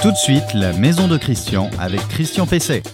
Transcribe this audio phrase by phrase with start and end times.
[0.00, 2.84] Tout de suite, la maison de Christian avec Christian Pesset.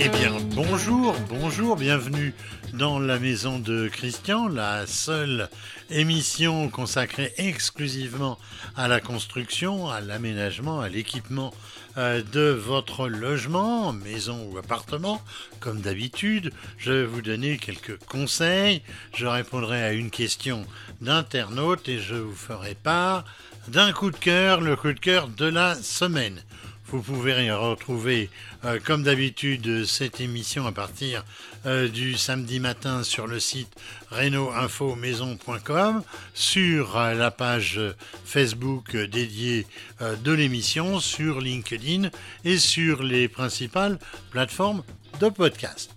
[0.00, 2.34] Eh bien, bonjour, bonjour, bienvenue
[2.72, 5.48] dans la maison de Christian, la seule
[5.88, 8.38] émission consacrée exclusivement
[8.76, 11.54] à la construction, à l'aménagement, à l'équipement
[11.96, 15.22] euh, de votre logement, maison ou appartement.
[15.60, 18.82] Comme d'habitude, je vais vous donner quelques conseils,
[19.14, 20.66] je répondrai à une question
[21.00, 23.24] d'internaute et je vous ferai part
[23.68, 26.42] d'un coup de cœur, le coup de cœur de la semaine.
[26.86, 28.30] Vous pouvez retrouver,
[28.64, 31.24] euh, comme d'habitude, cette émission à partir
[31.66, 33.74] euh, du samedi matin sur le site
[34.10, 36.02] reno-info-maison.com,
[36.34, 37.80] sur euh, la page
[38.24, 39.66] Facebook dédiée
[40.00, 42.10] de l'émission, sur LinkedIn
[42.44, 43.98] et sur les principales
[44.30, 44.84] plateformes
[45.20, 45.90] de podcast.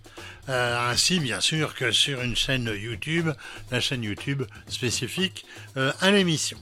[0.50, 3.28] Ainsi bien sûr que sur une chaîne YouTube,
[3.70, 5.44] la chaîne YouTube spécifique
[5.76, 6.56] à l'émission.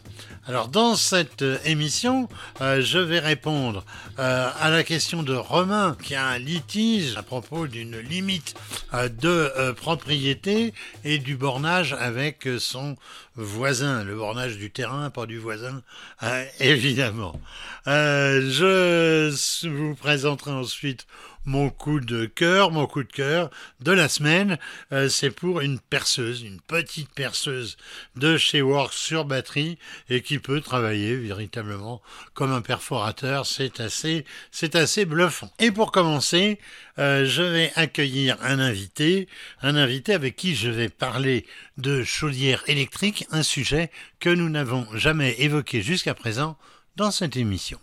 [0.49, 2.29] Alors dans cette euh, émission,
[2.61, 3.85] je vais répondre
[4.17, 8.55] à la question de Romain qui a un litige à propos d'une limite
[8.95, 10.73] de propriété
[11.05, 12.97] et du bornage avec son
[13.35, 15.83] voisin, le bornage du terrain, pas du voisin,
[16.61, 17.39] évidemment.
[17.87, 21.07] je vous présenterai ensuite
[21.47, 24.59] mon coup de cœur, mon coup de cœur de la semaine,
[24.93, 27.77] euh, c'est pour une perceuse, une petite perceuse
[28.17, 29.79] de chez Works sur batterie
[30.11, 32.03] et qui peut travailler véritablement
[32.35, 33.47] comme un perforateur.
[33.47, 35.51] C'est assez, c'est assez bluffant.
[35.59, 36.59] Et pour commencer,
[36.99, 39.29] euh, je vais accueillir un invité,
[39.63, 41.47] un invité avec qui je vais parler
[41.79, 46.59] de chaudière électrique, un sujet que nous n'avons jamais évoqué jusqu'à présent
[46.97, 47.79] dans cette émission.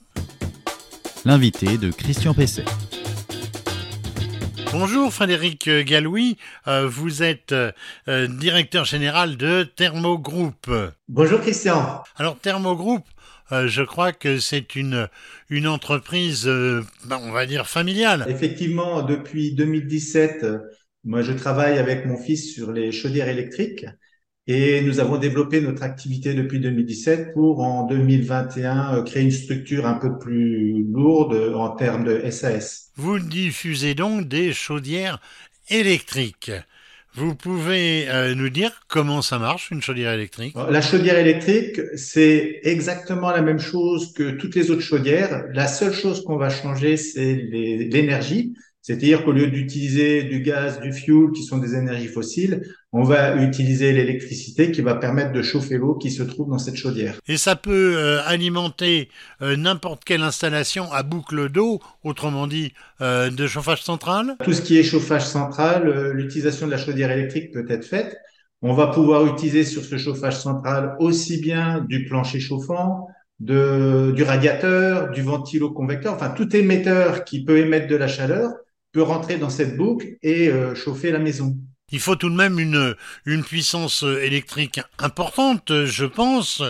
[1.26, 2.66] L'invité de Christian Pesset.
[4.74, 6.36] Bonjour Frédéric Galouis,
[6.68, 10.68] euh, vous êtes euh, directeur général de Thermogroup.
[11.08, 12.02] Bonjour Christian.
[12.16, 13.04] Alors Thermogroup,
[13.52, 15.08] euh, je crois que c'est une,
[15.52, 18.26] une entreprise, ben, on va dire, familiale.
[18.28, 20.44] Effectivement, depuis 2017,
[21.04, 23.86] moi je travaille avec mon fils sur les chaudières électriques.
[24.46, 29.86] Et nous avons développé notre activité depuis 2017 pour en 2021 euh, créer une structure
[29.86, 32.92] un peu plus lourde en termes de SAS.
[32.98, 35.22] Vous diffusez donc des chaudières
[35.70, 36.52] électriques.
[37.16, 40.56] Vous pouvez euh, nous dire comment ça marche, une chaudière électrique?
[40.70, 45.46] La chaudière électrique, c'est exactement la même chose que toutes les autres chaudières.
[45.54, 48.56] La seule chose qu'on va changer, c'est l'énergie.
[48.84, 53.38] C'est-à-dire qu'au lieu d'utiliser du gaz, du fuel, qui sont des énergies fossiles, on va
[53.38, 57.18] utiliser l'électricité qui va permettre de chauffer l'eau qui se trouve dans cette chaudière.
[57.30, 59.08] Et ça peut euh, alimenter
[59.42, 64.36] euh, n'importe quelle installation à boucle d'eau, autrement dit euh, de chauffage central?
[64.44, 68.18] Tout ce qui est chauffage central, l'utilisation de la chaudière électrique peut être faite.
[68.62, 73.08] On va pouvoir utiliser sur ce chauffage central aussi bien du plancher chauffant,
[73.40, 78.52] de, du radiateur, du ventilo-convecteur, enfin tout émetteur qui peut émettre de la chaleur
[78.94, 81.58] peut rentrer dans cette boucle et euh, chauffer la maison.
[81.92, 82.96] Il faut tout de même une,
[83.26, 86.64] une puissance électrique importante, je pense.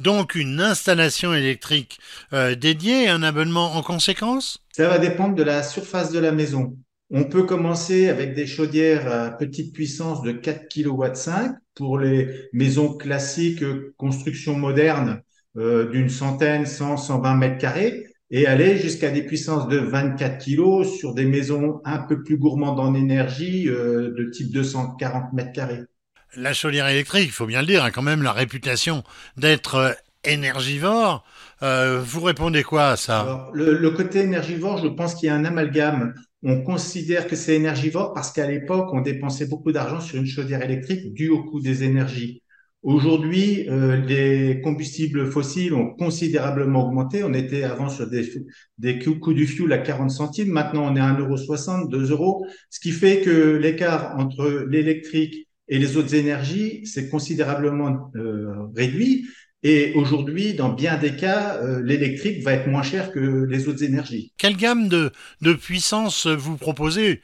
[0.00, 2.00] Donc une installation électrique
[2.32, 4.58] euh, dédiée, un abonnement en conséquence?
[4.72, 6.76] Ça va dépendre de la surface de la maison.
[7.10, 12.48] On peut commencer avec des chaudières à petite puissance de 4 kW 5 pour les
[12.52, 13.62] maisons classiques,
[13.96, 15.22] construction moderne
[15.56, 20.84] euh, d'une centaine, 100, 120 mètres carrés et aller jusqu'à des puissances de 24 kg
[20.84, 25.82] sur des maisons un peu plus gourmandes en énergie euh, de type 240 mètres carrés.
[26.36, 29.04] La chaudière électrique, il faut bien le dire, a quand même la réputation
[29.36, 29.92] d'être euh,
[30.24, 31.24] énergivore.
[31.62, 33.48] Euh, vous répondez quoi à ça?
[33.52, 36.14] Le, le, côté énergivore, je pense qu'il y a un amalgame.
[36.42, 40.62] On considère que c'est énergivore parce qu'à l'époque, on dépensait beaucoup d'argent sur une chaudière
[40.62, 42.42] électrique dû au coût des énergies.
[42.84, 47.24] Aujourd'hui, euh, les combustibles fossiles ont considérablement augmenté.
[47.24, 48.30] On était avant sur des,
[48.76, 50.50] des coûts du fuel à 40 centimes.
[50.50, 52.44] Maintenant, on est à 1,60€, 2 euros.
[52.68, 59.28] Ce qui fait que l'écart entre l'électrique et les autres énergies s'est considérablement euh, réduit.
[59.62, 63.82] Et aujourd'hui, dans bien des cas, euh, l'électrique va être moins cher que les autres
[63.82, 64.34] énergies.
[64.36, 65.10] Quelle gamme de,
[65.40, 67.22] de puissance vous proposez?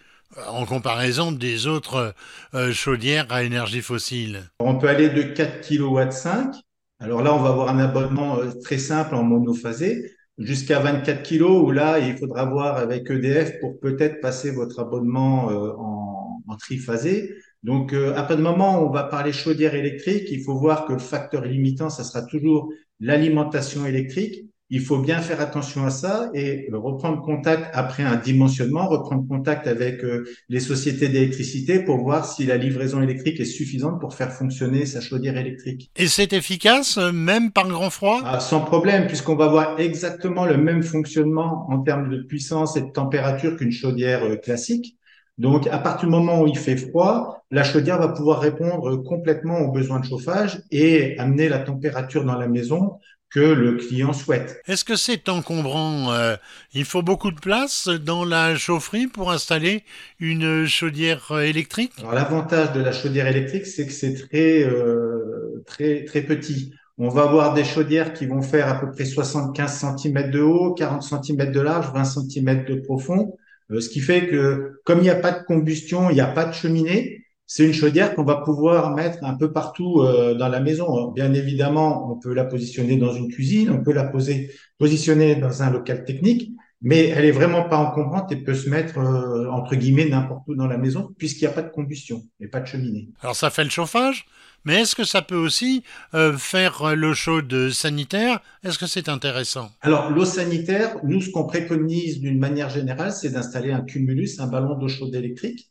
[0.48, 2.14] En comparaison des autres
[2.54, 6.54] euh, chaudières à énergie fossile On peut aller de 4 kW 5.
[7.00, 11.42] Alors là, on va avoir un abonnement euh, très simple en monophasé jusqu'à 24 kg
[11.42, 17.32] où là, il faudra voir avec EDF pour peut-être passer votre abonnement euh, en, triphasé.
[17.62, 20.98] Donc, à de moment où on va parler chaudière électrique, il faut voir que le
[20.98, 26.68] facteur limitant, ça sera toujours l'alimentation électrique il faut bien faire attention à ça et
[26.72, 32.46] reprendre contact après un dimensionnement, reprendre contact avec euh, les sociétés d'électricité pour voir si
[32.46, 35.90] la livraison électrique est suffisante pour faire fonctionner sa chaudière électrique.
[35.96, 38.20] Et c'est efficace, même par grand froid?
[38.24, 42.82] Ah, Sans problème, puisqu'on va avoir exactement le même fonctionnement en termes de puissance et
[42.82, 44.96] de température qu'une chaudière euh, classique.
[45.36, 49.60] Donc, à partir du moment où il fait froid, la chaudière va pouvoir répondre complètement
[49.60, 52.98] aux besoins de chauffage et amener la température dans la maison
[53.30, 54.60] que le client souhaite.
[54.66, 56.36] Est-ce que c'est encombrant euh,
[56.74, 59.84] Il faut beaucoup de place dans la chaufferie pour installer
[60.18, 61.92] une chaudière électrique?
[62.12, 66.72] L'avantage de la chaudière électrique, c'est que c'est très, euh, très, très petit.
[66.98, 70.74] On va avoir des chaudières qui vont faire à peu près 75 cm de haut,
[70.74, 73.38] 40 cm de large, 20 cm de profond,
[73.70, 76.26] euh, ce qui fait que comme il n'y a pas de combustion, il n'y a
[76.26, 77.19] pas de cheminée,
[77.52, 81.08] c'est une chaudière qu'on va pouvoir mettre un peu partout euh, dans la maison.
[81.08, 85.60] Bien évidemment, on peut la positionner dans une cuisine, on peut la poser, positionner dans
[85.60, 89.74] un local technique, mais elle est vraiment pas encombrante et peut se mettre euh, entre
[89.74, 92.66] guillemets n'importe où dans la maison puisqu'il n'y a pas de combustion et pas de
[92.66, 93.08] cheminée.
[93.20, 94.26] Alors ça fait le chauffage,
[94.64, 95.82] mais est-ce que ça peut aussi
[96.14, 98.38] euh, faire l'eau chaude sanitaire?
[98.62, 99.72] Est-ce que c'est intéressant?
[99.80, 104.46] Alors l'eau sanitaire, nous ce qu'on préconise d'une manière générale, c'est d'installer un cumulus, un
[104.46, 105.66] ballon d'eau chaude électrique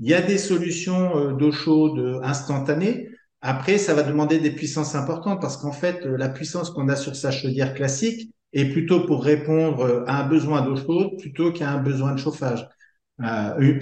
[0.00, 3.08] il y a des solutions euh, d'eau chaude instantanée.
[3.42, 6.96] Après, ça va demander des puissances importantes parce qu'en fait, euh, la puissance qu'on a
[6.96, 11.52] sur sa chaudière classique est plutôt pour répondre euh, à un besoin d'eau chaude plutôt
[11.52, 12.66] qu'à un besoin de chauffage.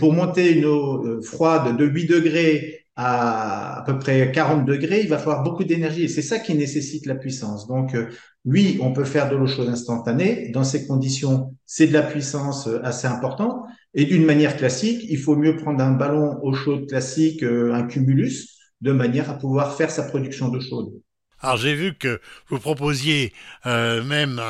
[0.01, 5.19] pour monter une eau froide de 8 degrés à peu près 40 degrés, il va
[5.19, 7.69] falloir beaucoup d'énergie et c'est ça qui nécessite la puissance.
[7.69, 7.97] Donc,
[8.45, 10.51] oui, on peut faire de l'eau chaude instantanée.
[10.53, 13.67] Dans ces conditions, c'est de la puissance assez importante.
[13.95, 17.85] Et d'une manière classique, il faut mieux prendre un ballon eau chaude classique, euh, un
[17.85, 20.93] cumulus, de manière à pouvoir faire sa production d'eau chaude.
[21.41, 23.33] Alors j'ai vu que vous proposiez
[23.67, 24.41] euh, même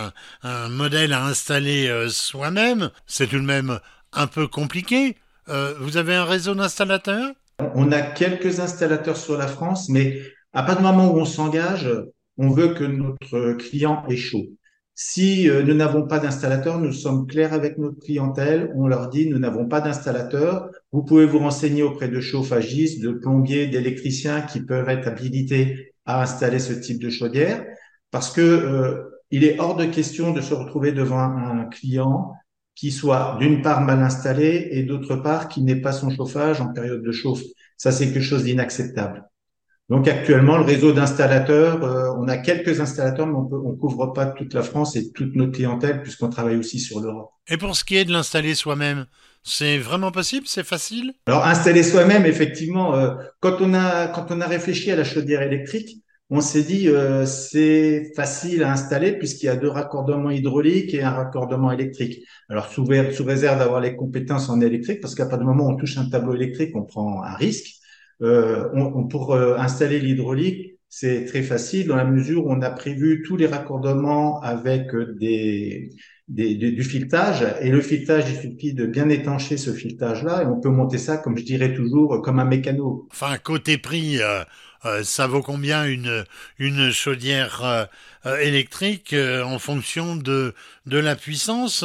[0.43, 2.91] un, modèle à installer euh, soi-même.
[3.07, 3.79] C'est tout de même
[4.13, 5.17] un peu compliqué.
[5.81, 7.33] vous avez un réseau d'installateurs?
[7.75, 10.21] On a quelques installateurs sur la France, mais
[10.53, 11.91] à partir du moment où on s'engage,
[12.37, 14.47] on veut que notre client est chaud.
[14.95, 18.73] Si euh, nous n'avons pas d'installateur, nous sommes clairs avec notre clientèle.
[18.75, 20.71] On leur dit, nous n'avons pas d'installateur.
[20.91, 26.23] Vous pouvez vous renseigner auprès de chauffagistes, de plombiers, d'électriciens qui peuvent être habilités à
[26.23, 27.65] installer ce type de chaudière
[28.11, 32.33] parce que euh, il est hors de question de se retrouver devant un client
[32.79, 36.73] qui soit d'une part mal installé et d'autre part qui n'ait pas son chauffage en
[36.73, 37.43] période de chauffe.
[37.77, 39.25] Ça, c'est quelque chose d'inacceptable.
[39.89, 44.27] Donc actuellement, le réseau d'installateurs, euh, on a quelques installateurs, mais on ne couvre pas
[44.27, 47.31] toute la France et toute notre clientèle puisqu'on travaille aussi sur l'Europe.
[47.49, 49.07] Et pour ce qui est de l'installer soi-même,
[49.43, 50.47] c'est vraiment possible?
[50.47, 51.15] C'est facile?
[51.27, 55.43] Alors installer soi-même, effectivement, euh, quand on a quand on a réfléchi à la chaudière
[55.43, 60.93] électrique, on s'est dit euh, c'est facile à installer puisqu'il y a deux raccordements hydrauliques
[60.93, 62.23] et un raccordement électrique.
[62.51, 65.77] Alors sous, réserve d'avoir les compétences en électrique, parce qu'à partir du moment où on
[65.77, 67.75] touche un tableau électrique, on prend un risque.
[68.21, 68.69] Euh,
[69.11, 73.37] pour euh, installer l'hydraulique, c'est très facile dans la mesure où on a prévu tous
[73.37, 75.91] les raccordements avec euh, des,
[76.29, 77.45] des, du filetage.
[77.61, 81.19] Et le filetage, il suffit de bien étancher ce filetage-là et on peut monter ça,
[81.19, 83.09] comme je dirais toujours, comme un mécano.
[83.11, 84.19] Enfin, côté prix,
[85.03, 86.25] ça vaut combien une,
[86.59, 87.89] une chaudière
[88.41, 90.55] électrique en fonction de,
[90.87, 91.85] de la puissance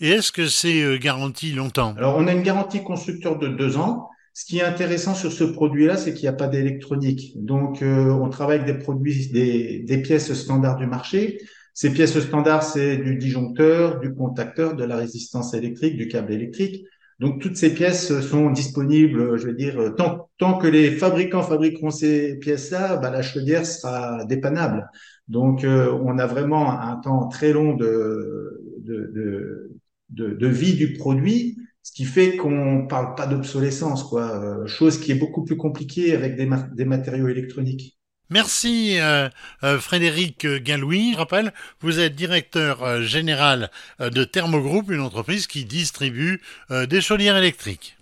[0.00, 1.96] Et est-ce que c'est garanti longtemps?
[1.96, 4.10] Alors, on a une garantie constructeur de deux ans.
[4.36, 7.34] Ce qui est intéressant sur ce produit-là, c'est qu'il n'y a pas d'électronique.
[7.36, 11.40] Donc, euh, on travaille avec des produits, des, des, pièces standards du marché.
[11.72, 16.84] Ces pièces standards, c'est du disjoncteur, du contacteur, de la résistance électrique, du câble électrique.
[17.20, 21.90] Donc, toutes ces pièces sont disponibles, je veux dire, tant, tant que les fabricants fabriqueront
[21.90, 24.90] ces pièces-là, bah, la chaudière sera dépannable.
[25.28, 29.70] Donc, euh, on a vraiment un temps très long de, de, de,
[30.10, 34.22] de, de vie du produit ce qui fait qu'on parle pas d'obsolescence, quoi.
[34.22, 37.98] Euh, chose qui est beaucoup plus compliquée avec des, des matériaux électroniques.
[38.30, 39.28] Merci euh,
[39.62, 41.12] euh, Frédéric Galouis.
[41.12, 47.98] Je rappelle, vous êtes directeur général de Thermogroup, une entreprise qui distribue des chaudières électriques.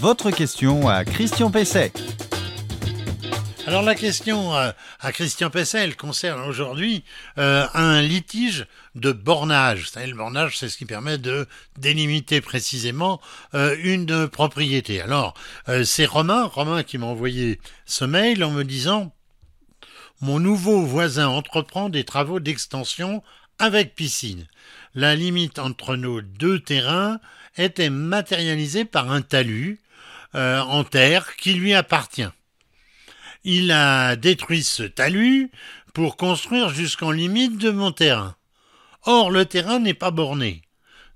[0.00, 1.92] Votre question à Christian Pesset.
[3.68, 7.04] Alors la question à Christian Pesset, concerne aujourd'hui
[7.36, 9.90] un litige de bornage.
[9.94, 11.46] Le bornage, c'est ce qui permet de
[11.76, 13.20] délimiter précisément
[13.54, 15.02] euh, une propriété.
[15.02, 15.34] Alors,
[15.68, 19.12] euh, c'est Romain, Romain qui m'a envoyé ce mail en me disant
[20.22, 23.22] Mon nouveau voisin entreprend des travaux d'extension
[23.58, 24.46] avec piscine.
[24.94, 27.20] La limite entre nos deux terrains
[27.58, 29.78] était matérialisée par un talus
[30.34, 32.30] euh, en terre qui lui appartient.
[33.44, 35.50] Il a détruit ce talus
[35.94, 38.36] pour construire jusqu'en limite de mon terrain.
[39.04, 40.62] Or, le terrain n'est pas borné.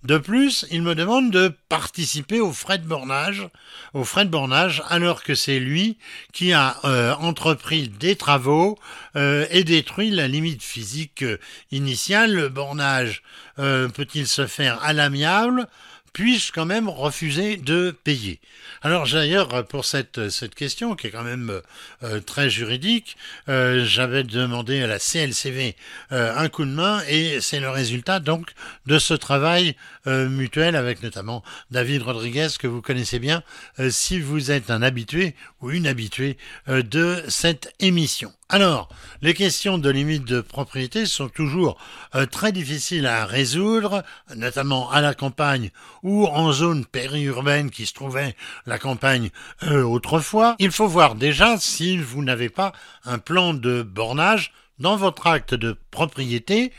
[0.04, 3.46] De plus, il me demande de participer aux frais de bornage,
[3.94, 5.96] aux frais de bornage, alors que c'est lui
[6.32, 8.76] qui a euh, entrepris des travaux
[9.14, 11.38] euh, et détruit la limite physique euh,
[11.70, 12.34] initiale.
[12.34, 13.22] Le bornage
[13.56, 15.68] peut-il se faire à l'amiable?
[16.12, 18.40] Puis-je quand même refuser de payer
[18.82, 21.60] Alors d'ailleurs, pour cette, cette question, qui est quand même
[22.02, 23.16] euh, très juridique,
[23.48, 25.76] euh, j'avais demandé à la CLCV
[26.12, 28.50] euh, un coup de main et c'est le résultat donc
[28.86, 33.44] de ce travail mutuel avec notamment David Rodriguez que vous connaissez bien
[33.88, 38.32] si vous êtes un habitué ou une habituée de cette émission.
[38.54, 38.90] Alors,
[39.22, 41.78] les questions de limite de propriété sont toujours
[42.14, 44.04] euh, très difficiles à résoudre,
[44.36, 45.70] notamment à la campagne
[46.02, 49.30] ou en zone périurbaine qui se trouvait la campagne
[49.62, 50.54] euh, autrefois.
[50.58, 52.72] Il faut voir déjà si vous n'avez pas
[53.06, 56.74] un plan de bornage dans votre acte de propriété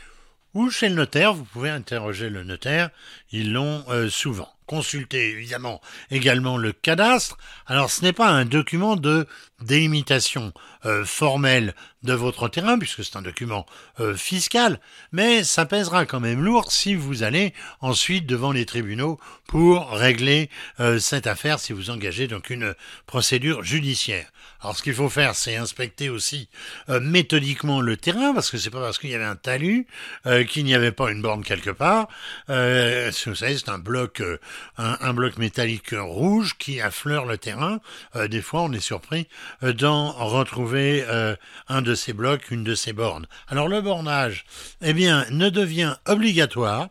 [0.54, 1.34] ou chez le notaire.
[1.34, 2.90] Vous pouvez interroger le notaire,
[3.32, 4.54] ils l'ont euh, souvent.
[4.66, 7.36] Consultez évidemment également le cadastre.
[7.66, 9.26] Alors ce n'est pas un document de
[9.60, 10.54] délimitation
[10.86, 13.64] euh, formelle de votre terrain, puisque c'est un document
[14.00, 14.78] euh, fiscal,
[15.12, 20.50] mais ça pèsera quand même lourd si vous allez ensuite devant les tribunaux pour régler
[20.80, 22.74] euh, cette affaire, si vous engagez donc une
[23.06, 24.26] procédure judiciaire.
[24.60, 26.48] Alors ce qu'il faut faire, c'est inspecter aussi
[26.88, 29.86] méthodiquement le terrain, parce que c'est pas parce qu'il y avait un talus
[30.48, 32.08] qu'il n'y avait pas une borne quelque part.
[32.48, 34.22] vous savez, c'est un bloc,
[34.78, 37.80] un, bloc métallique rouge qui affleure le terrain.
[38.28, 39.28] des fois, on est surpris
[39.60, 41.36] d'en retrouver euh,
[41.68, 43.26] un de ces blocs, une de ces bornes.
[43.48, 44.44] Alors le bornage,
[44.82, 46.88] eh bien, ne devient obligatoire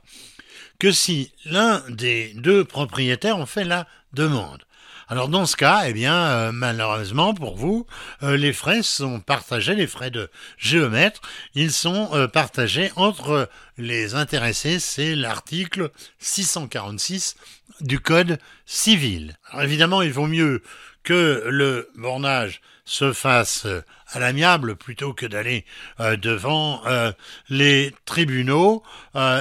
[0.80, 4.64] que si l'un des deux propriétaires en fait la demande.
[5.10, 7.86] Alors dans ce cas, eh bien, euh, malheureusement pour vous,
[8.24, 11.22] euh, les frais sont partagés, les frais de géomètre,
[11.56, 14.80] ils sont partagés entre les intéressés.
[14.80, 17.36] C'est l'article 646
[17.82, 19.38] du Code civil.
[19.52, 20.64] Alors évidemment, il vaut mieux
[21.04, 25.66] que le bornage se fasse euh, à l'amiable plutôt que d'aller
[26.00, 27.12] euh, devant euh,
[27.50, 28.84] les tribunaux,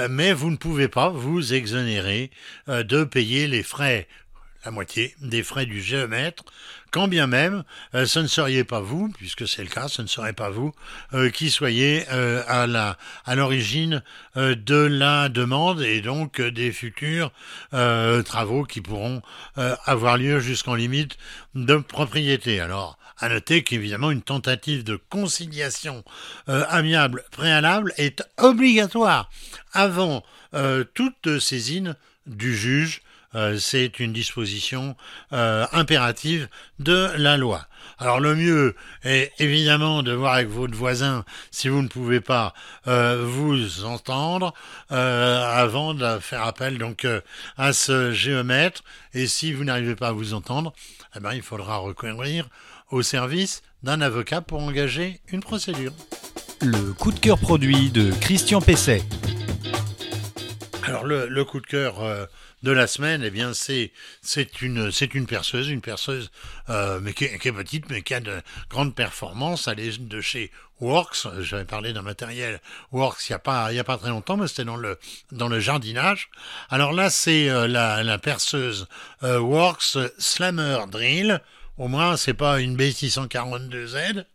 [0.09, 2.31] mais vous ne pouvez pas vous exonérer
[2.67, 4.07] de payer les frais
[4.65, 6.43] la moitié des frais du géomètre,
[6.91, 7.63] quand bien même
[7.95, 10.73] euh, ce ne seriez pas vous, puisque c'est le cas, ce ne serait pas vous
[11.13, 14.03] euh, qui soyez euh, à l'origine
[14.35, 17.31] de la demande et donc des futurs
[18.25, 19.21] travaux qui pourront
[19.55, 21.17] avoir lieu jusqu'en limite
[21.55, 22.59] de propriété.
[22.59, 26.03] Alors, à noter qu'évidemment une tentative de conciliation
[26.47, 29.29] amiable préalable est obligatoire
[29.71, 30.23] avant
[30.93, 33.01] toute saisine du juge
[33.35, 34.95] euh, c'est une disposition
[35.31, 36.47] euh, impérative
[36.79, 37.65] de la loi.
[37.97, 42.53] Alors le mieux est évidemment de voir avec votre voisin si vous ne pouvez pas
[42.87, 44.53] euh, vous entendre
[44.89, 47.07] avant de faire appel donc
[47.57, 50.73] à ce géomètre et si vous n'arrivez pas à vous entendre,
[51.15, 52.47] eh ben, il faudra recourir
[52.89, 55.91] au service d'un avocat pour engager une procédure.
[56.61, 59.01] Le coup de cœur produit de Christian Pesset.
[60.83, 61.95] Alors le, le coup de cœur
[62.63, 63.91] de la semaine, eh bien, c'est
[64.21, 66.31] c'est une c'est une perceuse, une perceuse
[66.69, 69.67] euh, mais qui, est petite, mais qui a de grandes performances.
[69.67, 71.27] Elle est de chez Works.
[71.41, 72.61] J'avais parlé d'un matériel
[72.93, 74.97] Works il y a pas il y a pas très longtemps, mais c'était dans le
[75.31, 76.29] dans le jardinage.
[76.69, 78.87] Alors là, c'est euh, la, la perceuse
[79.23, 81.41] euh, Works Slammer Drill
[81.77, 84.25] au moins, c'est pas une B642Z.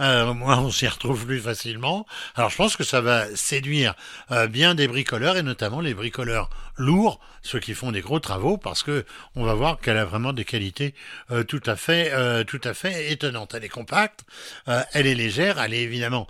[0.00, 2.06] Euh, au moins, on s'y retrouve plus facilement.
[2.34, 3.94] Alors, je pense que ça va séduire
[4.32, 8.56] euh, bien des bricoleurs et notamment les bricoleurs lourds, ceux qui font des gros travaux,
[8.56, 9.04] parce que
[9.36, 10.94] on va voir qu'elle a vraiment des qualités
[11.30, 13.54] euh, tout à fait, euh, tout à fait étonnantes.
[13.54, 14.24] Elle est compacte,
[14.66, 16.26] elle est légère, elle est évidemment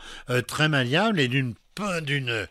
[0.46, 1.54] très malléable et d'une
[2.02, 2.47] d'une euh,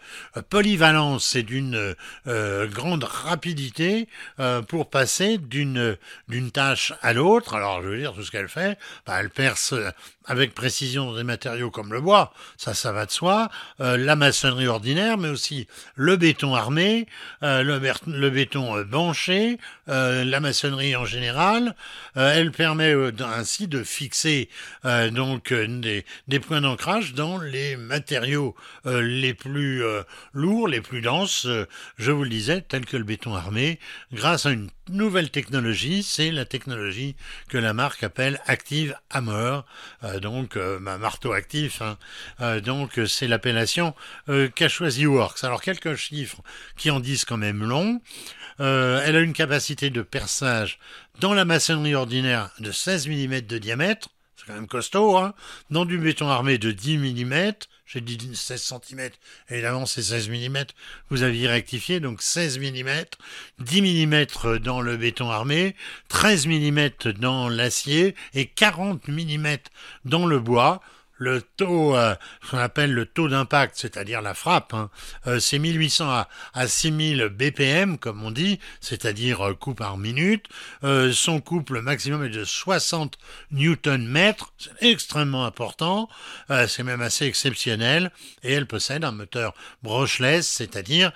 [0.50, 1.96] polyvalence et d'une
[2.28, 4.08] euh, grande rapidité
[4.40, 7.56] euh, pour passer d'une d'une tâche à l'autre.
[7.56, 9.74] Alors, je veux dire, tout ce qu'elle fait, bah, elle perce
[10.28, 15.18] avec précision des matériaux comme le bois, ça, ça va de soi, la maçonnerie ordinaire,
[15.18, 17.08] mais aussi le béton armé,
[17.42, 19.58] le, le, béton banché,
[19.88, 21.76] la maçonnerie en général.
[22.16, 24.50] elle permet ainsi de fixer
[25.12, 28.56] donc des, des points d'ancrage dans les matériaux
[28.86, 30.04] les plus euh,
[30.34, 31.68] lourds, les plus denses, euh,
[31.98, 33.80] je vous le disais, tels que le béton armé,
[34.12, 37.16] grâce à une nouvelle technologie, c'est la technologie
[37.50, 39.62] que la marque appelle Active Hammer,
[40.04, 41.98] euh, donc ma marteau actif, hein.
[42.62, 43.94] donc c'est l'appellation
[44.56, 45.44] qu'a choisi Works.
[45.44, 46.42] Alors quelques chiffres
[46.78, 48.02] qui en disent quand même long.
[48.60, 50.80] elle a une capacité de perçage
[51.20, 55.34] dans la maçonnerie ordinaire de 16 mm de diamètre, c'est quand même costaud, hein,
[55.72, 57.54] dans du béton armé de 10 mm,
[57.88, 59.10] j'ai dit 16 cm,
[59.50, 60.66] évidemment c'est 16 mm,
[61.10, 62.90] vous aviez rectifié, donc 16 mm,
[63.60, 64.26] 10 mm
[64.60, 65.76] dans le béton armé,
[66.10, 69.58] 13 mm dans l'acier et 40 mm
[70.06, 70.82] dans le bois
[71.18, 74.90] le taux, euh, ce qu'on appelle le taux d'impact, c'est-à-dire la frappe, hein,
[75.26, 80.46] euh, c'est 1800 à, à 6000 BPM, comme on dit, c'est-à-dire euh, coup par minute.
[81.12, 83.18] Son couple maximum est de 60
[83.52, 84.08] Newton
[84.58, 86.10] c'est extrêmement important,
[86.68, 88.12] c'est même assez exceptionnel,
[88.44, 91.12] et elle possède un moteur brushless, c'est-à-dire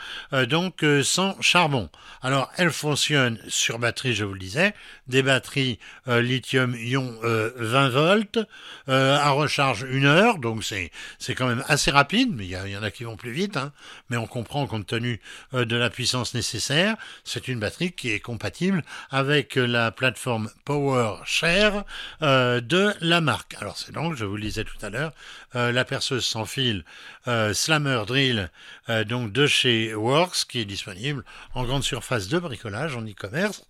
[0.48, 1.90] donc sans charbon.
[2.22, 4.74] Alors, elle fonctionne sur batterie, je vous le disais,
[5.08, 8.40] des batteries lithium-ion 20 volts,
[8.88, 12.92] à recharge une heure, donc c'est quand même assez rapide, mais il y, en a
[12.92, 13.74] qui vont plus vite, hein,
[14.10, 15.20] mais on comprend compte tenu
[15.54, 21.84] euh, de la puissance nécessaire, c'est une batterie qui est compatible avec la plateforme PowerShare
[22.22, 23.56] euh, de la marque.
[23.60, 25.12] Alors c'est donc, je vous le disais tout à l'heure,
[25.56, 26.86] euh, la perceuse sans fil
[27.54, 28.50] Slammer Drill
[29.06, 33.64] donc de chez Works qui est disponible en grande surface de bricolage en e-commerce.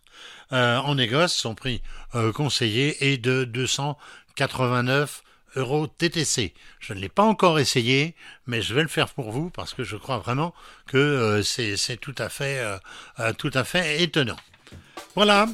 [0.52, 1.82] en négoce, son prix
[2.34, 5.24] conseillé est de 289
[5.56, 6.54] Euro TTC.
[6.80, 8.16] Je ne l'ai pas encore essayé,
[8.48, 10.54] mais je vais le faire pour vous parce que je crois vraiment
[10.88, 12.78] que euh, c'est tout à fait euh,
[13.20, 14.38] euh, tout à fait étonnant.
[15.16, 15.48] Voilà,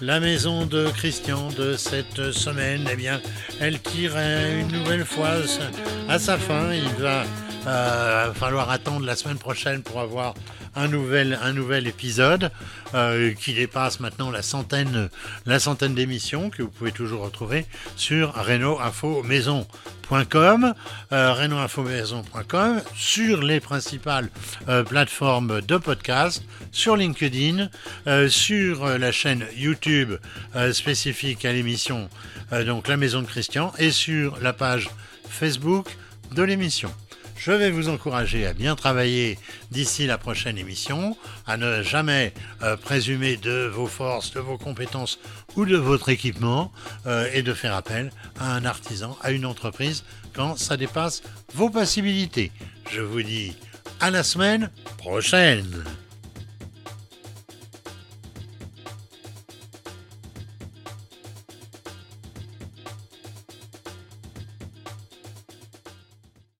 [0.00, 3.20] la maison de Christian de cette semaine, eh bien,
[3.58, 5.36] elle tire une nouvelle fois
[6.08, 6.74] à sa fin.
[6.74, 7.24] Il va
[7.62, 10.34] falloir attendre la semaine prochaine pour avoir
[10.76, 12.50] un nouvel, un nouvel épisode
[12.94, 15.08] euh, qui dépasse maintenant la centaine,
[15.46, 17.64] la centaine d'émissions que vous pouvez toujours retrouver
[17.96, 20.74] sur Renault-Info-Maison.com,
[21.12, 24.28] euh, sur les principales
[24.68, 27.68] euh, plateformes de podcast, sur LinkedIn,
[28.06, 30.14] euh, sur la chaîne YouTube
[30.72, 32.08] spécifique à l'émission,
[32.66, 34.90] donc la Maison de Christian, et sur la page
[35.28, 35.96] Facebook
[36.32, 36.92] de l'émission.
[37.40, 39.38] Je vais vous encourager à bien travailler
[39.70, 41.16] d'ici la prochaine émission,
[41.46, 45.18] à ne jamais euh, présumer de vos forces, de vos compétences
[45.56, 46.70] ou de votre équipement
[47.06, 50.04] euh, et de faire appel à un artisan, à une entreprise
[50.34, 51.22] quand ça dépasse
[51.54, 52.52] vos possibilités.
[52.90, 53.56] Je vous dis
[54.00, 54.68] à la semaine
[54.98, 55.82] prochaine.